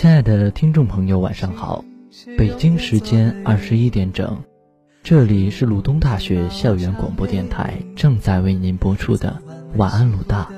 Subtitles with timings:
[0.00, 1.84] 亲爱的听众朋友，晚上好，
[2.38, 4.42] 北京时间二十一点整，
[5.02, 9.42] 这里是鲁东大学校园广播电台正在为您播出的
[9.76, 10.50] 晚安鲁大，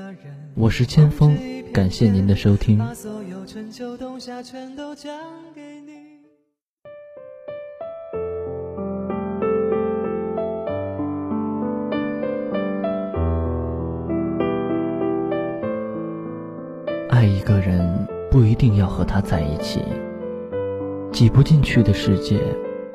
[0.55, 1.37] 我是千峰，
[1.73, 2.79] 感谢您的收听。
[17.09, 19.79] 爱一个人不一定要和他在一起，
[21.11, 22.41] 挤不进去的世界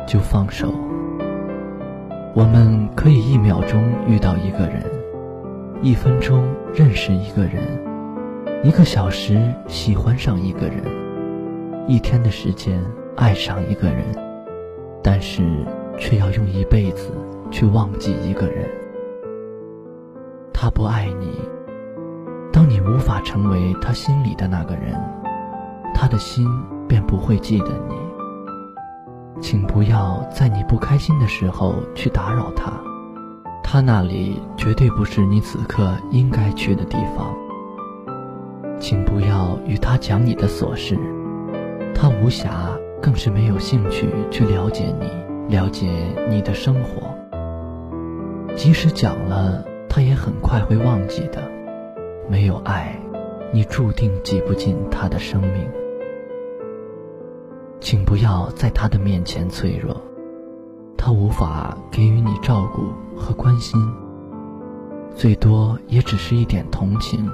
[0.05, 0.75] 就放手。
[2.35, 4.83] 我们可以一秒钟遇到一个人，
[5.81, 7.63] 一分钟认识一个人，
[8.65, 10.83] 一个小时喜欢上一个人，
[11.87, 12.83] 一天的时间
[13.15, 14.03] 爱上一个人，
[15.05, 15.65] 但是
[16.01, 17.13] 却要用一辈子
[17.49, 18.69] 去忘记一个人。
[20.53, 21.31] 他不爱你。
[22.51, 24.99] 当你无法成为他心里的那个人，
[26.01, 26.47] 他的心
[26.87, 27.97] 便不会记得你。
[29.41, 32.73] 请不要在你不开心的时候去打扰他，
[33.65, 37.35] 他那里绝对不是你此刻应该去的地方。
[38.79, 40.97] 请不要与他讲你的琐事，
[41.93, 42.49] 他无暇，
[43.03, 45.89] 更是没有兴趣去了解你，了解
[46.31, 47.13] 你的生活。
[48.55, 51.43] 即使讲了，他也很快会忘记的。
[52.31, 52.97] 没有爱，
[53.53, 55.69] 你注定挤不进他的生命。
[57.81, 59.97] 请不要在他的面前脆弱，
[60.97, 63.81] 他无法给予你照顾和关心，
[65.15, 67.31] 最多也只是一点同情。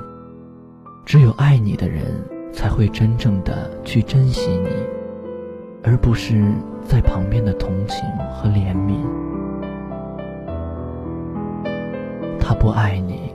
[1.05, 2.05] 只有爱你的人，
[2.53, 4.69] 才会真正的去珍惜你，
[5.83, 8.97] 而不是在旁边的同情和怜悯。
[12.39, 13.35] 他不爱你。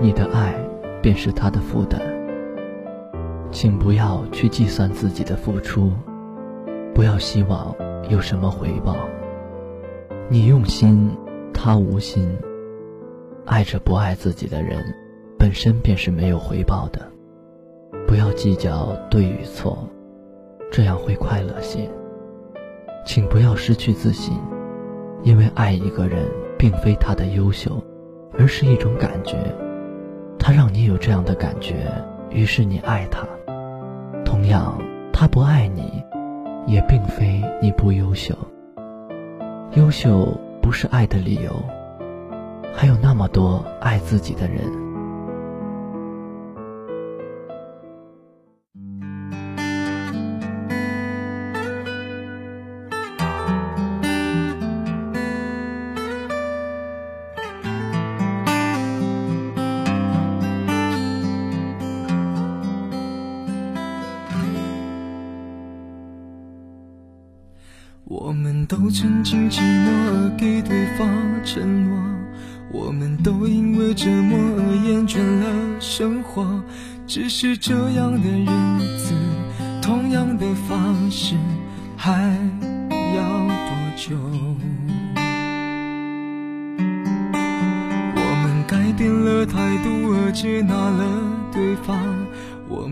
[0.00, 0.52] 你的爱
[1.00, 2.00] 便是他的负担，
[3.52, 5.92] 请不要去计算自己的付出，
[6.94, 7.72] 不要希望
[8.08, 8.96] 有什么回报。
[10.30, 11.10] 你用心，
[11.52, 12.26] 他无心。
[13.44, 14.82] 爱着不爱自己的人，
[15.38, 17.06] 本身便是没有回报的。
[18.06, 19.86] 不要计较对与错，
[20.70, 21.88] 这样会快乐些。
[23.04, 24.34] 请不要失去自信，
[25.22, 26.26] 因为爱一个人
[26.58, 27.82] 并非他的优秀，
[28.38, 29.36] 而是一种感觉。
[30.38, 31.92] 他让你有这样的感觉，
[32.30, 33.26] 于是你爱他。
[34.52, 34.76] 想，
[35.14, 36.04] 他不爱你，
[36.66, 38.36] 也并非你不优秀。
[39.76, 41.50] 优秀不是爱的理由，
[42.74, 44.81] 还有那么多爱自己的人。
[68.72, 71.06] 都曾经寂寞而给对方
[71.44, 72.02] 承诺，
[72.70, 76.64] 我们都因为折磨而厌倦了生活。
[77.06, 78.46] 只是这样的日
[78.96, 79.12] 子，
[79.82, 81.34] 同样的方式，
[81.98, 82.22] 还
[83.14, 84.16] 要多久？
[88.16, 91.04] 我们改变了态度而接纳了
[91.52, 92.21] 对方。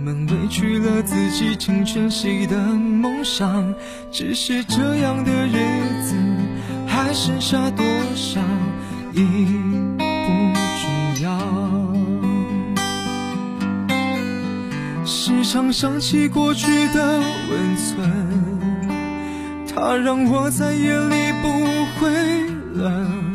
[0.00, 3.74] 我们委屈了自己，成全谁的梦想？
[4.10, 5.52] 只是这样的日
[6.02, 6.16] 子，
[6.86, 7.84] 还剩下多
[8.14, 8.40] 少
[9.12, 9.22] 已
[9.98, 10.02] 不
[10.80, 11.38] 重要。
[15.04, 17.18] 时常想起过去的
[17.50, 18.10] 温存，
[19.68, 21.46] 它让我在夜里不
[22.00, 22.10] 会
[22.72, 23.34] 冷。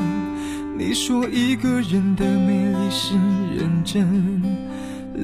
[0.80, 3.14] 你说一个人的美丽是
[3.56, 4.35] 认真。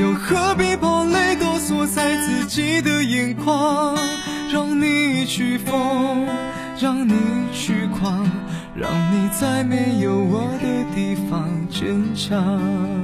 [0.00, 3.96] 又何必把泪都锁在自己的眼眶？
[4.52, 6.26] 让你去疯，
[6.80, 7.14] 让你
[7.52, 8.24] 去狂，
[8.74, 13.03] 让你在没有我的地方坚强。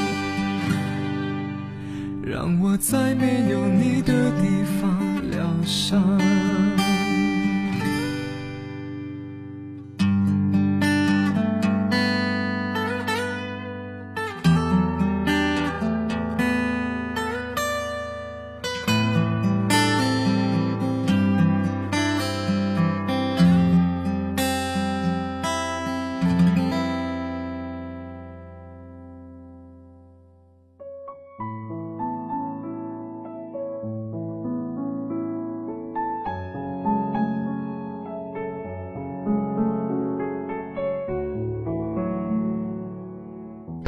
[2.31, 6.80] 让我在没有你的地方疗伤。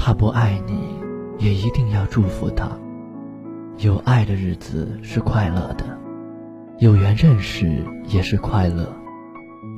[0.05, 0.83] 他不爱你，
[1.37, 2.69] 也一定要祝福他。
[3.77, 5.85] 有爱的日子是快乐的，
[6.79, 8.93] 有缘认识也是快乐。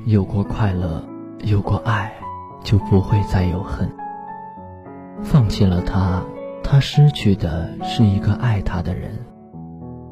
[0.07, 1.00] 有过快乐，
[1.44, 2.12] 有过爱，
[2.63, 3.88] 就不会再有恨。
[5.22, 6.24] 放弃了他，
[6.63, 9.12] 他失去的是一个爱他的人，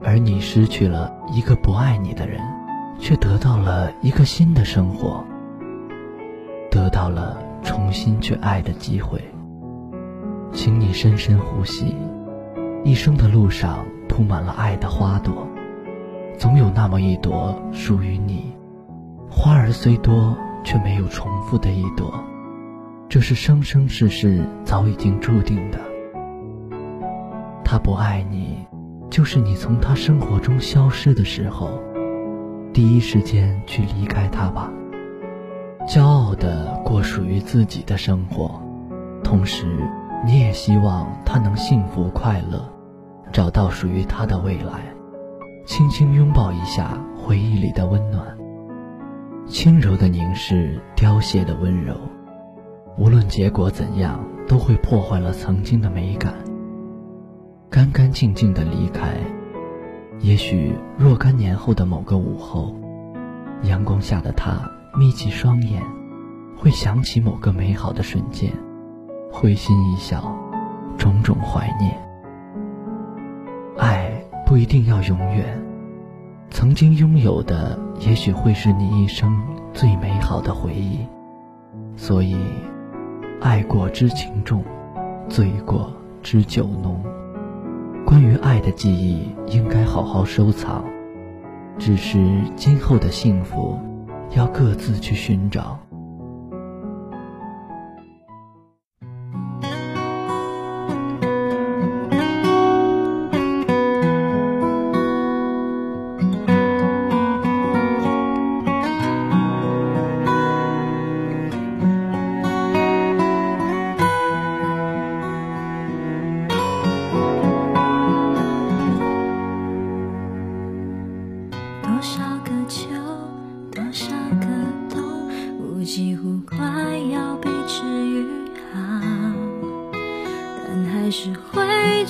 [0.04, 2.40] 而你失去了一个不爱你的人，
[3.00, 5.26] 却得到了一个新的生活，
[6.70, 9.20] 得到了重新去爱的机会。
[10.64, 11.94] 请你深深呼吸，
[12.86, 15.46] 一生的路上铺满了爱的花朵，
[16.38, 18.56] 总有那么一朵属于你。
[19.30, 20.34] 花儿虽多，
[20.64, 22.18] 却没有重复的一朵，
[23.10, 25.78] 这是生生世世早已经注定的。
[27.66, 28.66] 他不爱你，
[29.10, 31.72] 就是你从他生活中消失的时候，
[32.72, 34.72] 第一时间去离开他吧，
[35.86, 38.62] 骄傲的过属于自己的生活，
[39.26, 39.68] 同时。
[40.26, 42.64] 你也希望他能幸福快乐，
[43.34, 44.94] 找到属于他的未来，
[45.66, 48.26] 轻轻拥抱一下回忆里的温暖，
[49.46, 51.96] 轻柔的凝视凋谢的温柔，
[52.98, 54.18] 无论结果怎样，
[54.48, 56.34] 都会破坏了曾经的美感。
[57.70, 59.18] 干干净净的离开，
[60.20, 62.74] 也许若干年后的某个午后，
[63.64, 65.84] 阳光下的他眯起双眼，
[66.56, 68.54] 会想起某个美好的瞬间。
[69.34, 70.32] 会心一笑，
[70.96, 71.92] 种种怀念。
[73.80, 75.60] 爱不一定要永远，
[76.52, 79.36] 曾经拥有的也许会是你一生
[79.74, 81.00] 最美好的回忆。
[81.98, 82.38] 所以，
[83.42, 84.64] 爱过知情重，
[85.28, 87.04] 醉过知酒浓。
[88.06, 90.86] 关于爱的记忆，应该好好收藏。
[91.80, 92.20] 只是
[92.56, 93.80] 今后的幸福，
[94.36, 95.80] 要各自去寻找。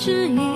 [0.04, 0.53] 是一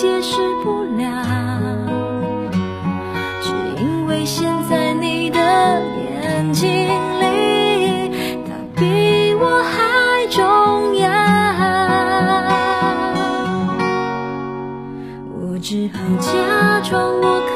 [0.00, 1.04] 解释不了，
[3.42, 3.52] 只
[3.82, 6.70] 因为现在你的眼睛
[7.20, 8.10] 里，
[8.46, 11.06] 他比我还重要，
[15.38, 17.49] 我只好假装我。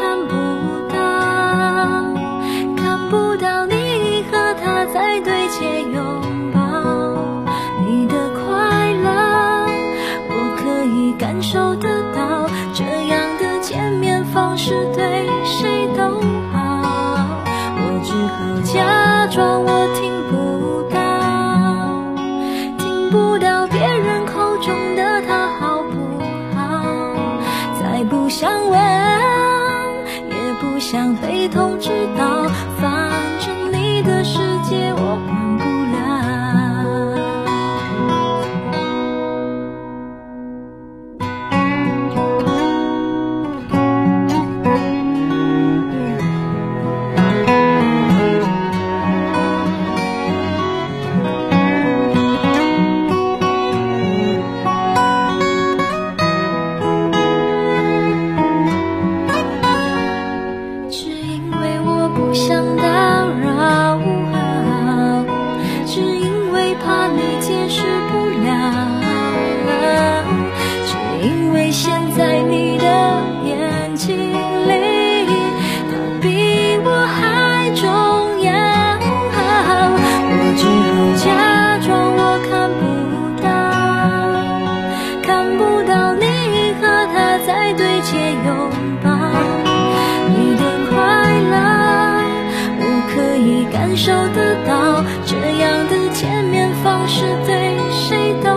[93.44, 95.04] 你感受得到。
[95.26, 98.50] 这样的见面方式对谁都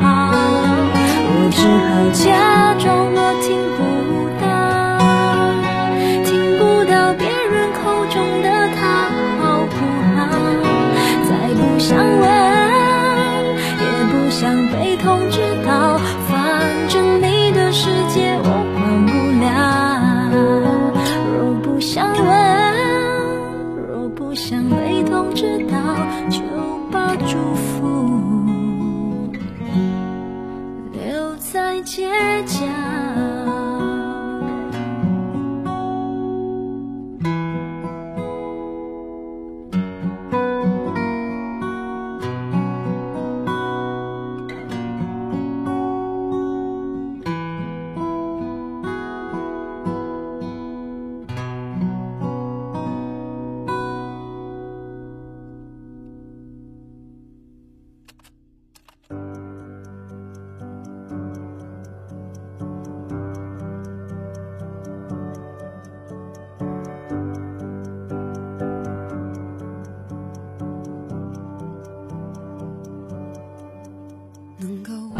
[0.00, 0.32] 好。
[1.34, 3.01] 我只好假装
[31.94, 33.21] 倔强。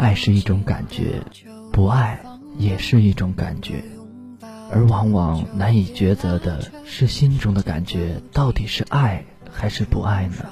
[0.03, 1.21] 爱是一种感觉，
[1.71, 2.21] 不爱
[2.57, 3.81] 也是一种感觉，
[4.69, 10.45] 而往往难以抉择的是心中的感觉到底是爱还是不爱呢？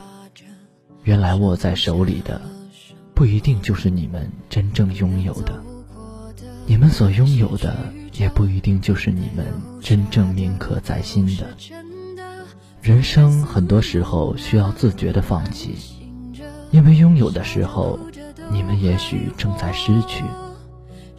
[1.03, 2.41] 原来握在手里的，
[3.13, 5.61] 不一定就是你们真正拥有的，
[6.65, 7.75] 你们所拥有的，
[8.13, 9.45] 也不一定就是你们
[9.81, 11.45] 真正铭刻在心的。
[12.81, 15.75] 人生很多时候需要自觉的放弃，
[16.71, 17.99] 因为拥有的时候，
[18.51, 20.23] 你们也许正在失去；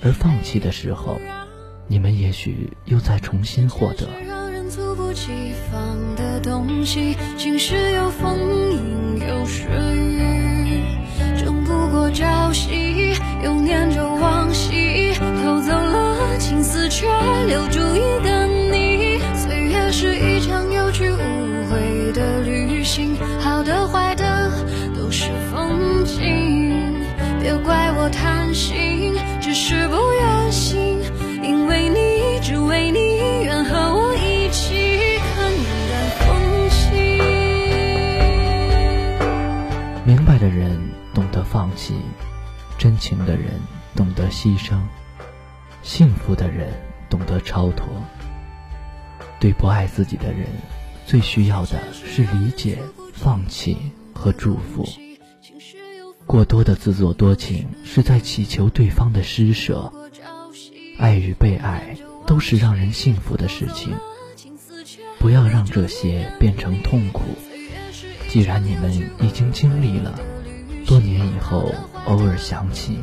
[0.03, 1.19] 而放弃的时候，
[1.89, 4.07] 你们也许又在重新获得。
[4.29, 5.31] 让人猝不及
[5.71, 8.39] 防的东西，晴时有风，
[8.73, 10.83] 阴有时雨，
[11.39, 17.07] 争不过朝夕，又念着往昔，偷走了青丝，却
[17.47, 18.42] 留住一个
[28.11, 31.01] 贪心，只是不愿醒，
[31.43, 32.99] 因为你，只为你，
[33.45, 35.53] 愿和我一起看
[35.91, 36.83] 淡风轻。
[40.05, 40.79] 明白的人
[41.15, 41.95] 懂得放弃，
[42.77, 43.61] 真情的人
[43.95, 44.81] 懂得牺牲，
[45.83, 46.73] 幸福的人
[47.09, 47.87] 懂得超脱。
[49.39, 50.47] 对不爱自己的人，
[51.07, 52.79] 最需要的是理解、
[53.13, 53.77] 放弃
[54.15, 54.87] 和祝福。
[56.33, 59.93] 过多的自作多情，是在祈求对方的施舍。
[60.97, 61.95] 爱与被爱
[62.27, 63.93] 都是让人幸福的事情，
[65.19, 67.21] 不要让这些变成痛苦。
[68.31, 70.19] 既然你们已经经历了，
[70.87, 71.71] 多年以后
[72.07, 72.99] 偶尔想起，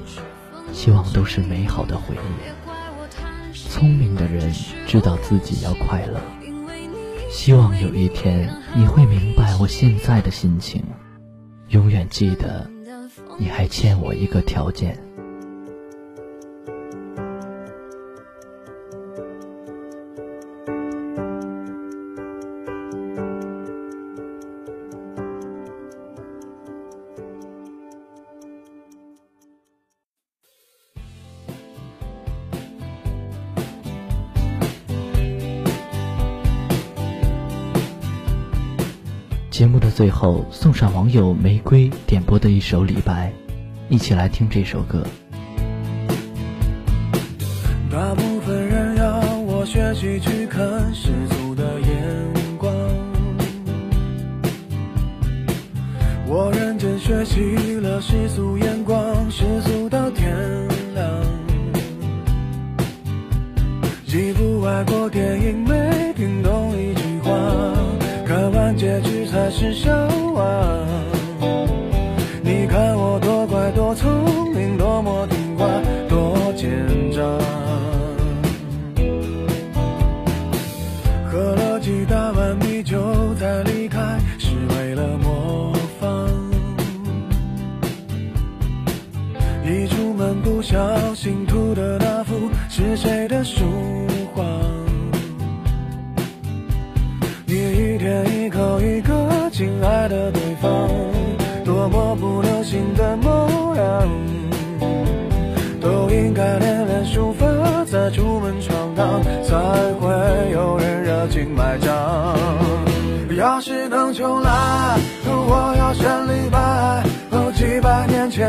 [0.74, 3.60] 希望都是美好的回忆。
[3.70, 4.52] 聪明的人
[4.88, 6.20] 知道自己要快乐，
[7.30, 10.84] 希望有一天你会明白我现在的心情。
[11.68, 12.68] 永远记得，
[13.42, 15.09] 你还欠我一个条件。
[40.00, 43.34] 最后，送上网友玫瑰点播的一首李白，
[43.90, 45.06] 一起来听这首歌。
[47.92, 52.74] 大部分人要我学习去看世俗的眼光，
[56.26, 60.34] 我认真学习了世俗眼光，世俗到天
[60.94, 61.06] 亮。
[64.08, 65.89] 几部外国电影没
[69.60, 69.92] 是向
[70.34, 70.88] 往。
[72.42, 74.39] 你看我多乖多聪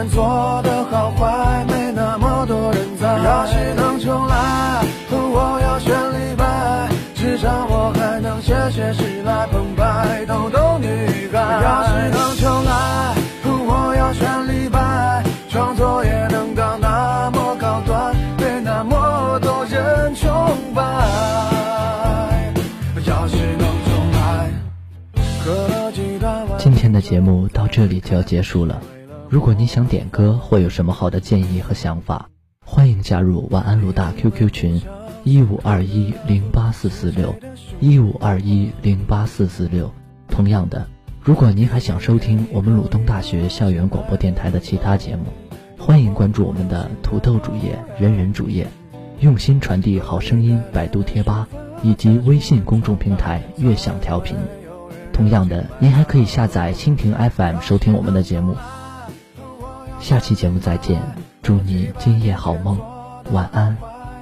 [0.00, 3.06] 前做的好坏，没那么多人在。
[3.18, 6.88] 要是能重来，我要选李白。
[7.14, 10.88] 至少我还能写写诗来澎湃逗逗女
[11.30, 11.38] 孩。
[11.38, 15.22] 要是能重来，我要选李白。
[15.50, 20.30] 创作也能到那么高端，被那么多人崇
[20.74, 20.82] 拜。
[23.04, 24.48] 要是能重来，
[25.44, 26.58] 喝了几大碗。
[26.58, 28.80] 今天的节目到这里就要结束了。
[29.30, 32.28] 如果你想点歌或有什么好的建议和想法，
[32.66, 34.82] 欢迎加入晚安鲁大 QQ 群
[35.22, 37.32] 一五二一零八四四六
[37.78, 39.88] 一五二一零八四四六。
[40.26, 40.84] 同样的，
[41.22, 45.26] 如果您还想收听我们鲁东大学校园广播电台的其他节目，
[45.78, 48.66] 欢迎关注我们的土豆主页、人人主页、
[49.20, 51.46] 用心传递好声音百度贴吧
[51.84, 54.36] 以及微信公众平台悦享调频。
[55.12, 58.56] 同样的，您还可以下载蜻蜓 FM 收听我们的节目。
[60.00, 61.00] 下期节目再见，
[61.42, 62.78] 祝你今夜好梦，
[63.32, 63.76] 晚安。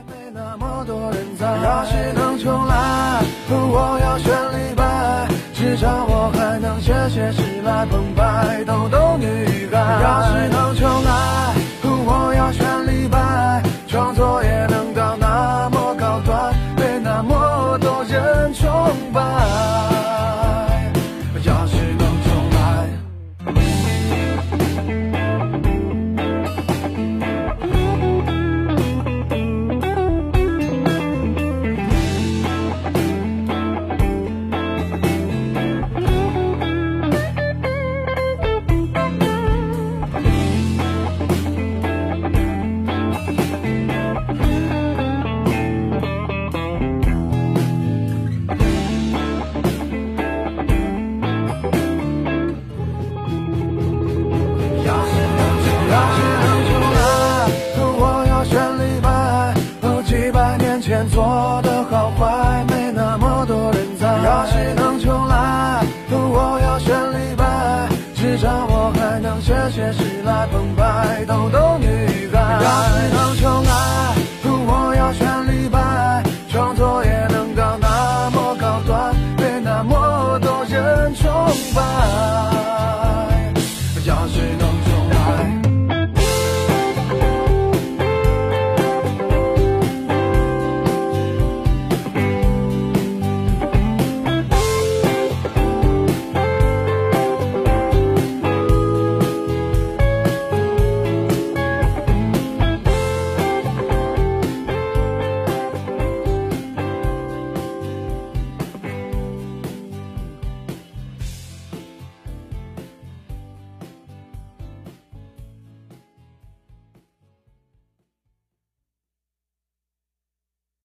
[0.08, 1.46] 没那么多人在。
[1.46, 8.87] 要是能重来，我要选李白，至少我还能写写诗来澎湃逗